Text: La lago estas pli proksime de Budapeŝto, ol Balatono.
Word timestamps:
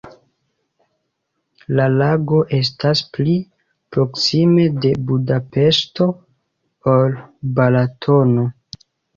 La 1.79 1.83
lago 1.95 2.39
estas 2.61 3.03
pli 3.17 3.35
proksime 3.97 4.65
de 4.87 4.93
Budapeŝto, 5.11 6.09
ol 6.97 7.17
Balatono. 7.61 8.51